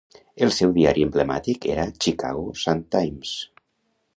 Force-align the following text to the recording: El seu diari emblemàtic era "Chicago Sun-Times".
El 0.45 0.53
seu 0.59 0.71
diari 0.77 1.03
emblemàtic 1.07 1.67
era 1.73 1.85
"Chicago 2.07 2.49
Sun-Times". 2.63 3.37